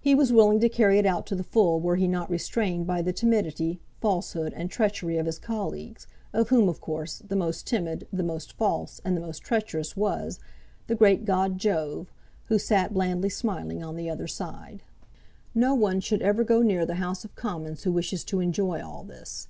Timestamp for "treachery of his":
4.70-5.38